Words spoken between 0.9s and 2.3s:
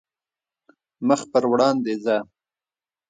مخ پر وړاندې ځه.